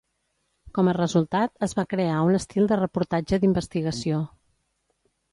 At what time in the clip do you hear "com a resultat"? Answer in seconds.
0.77-1.51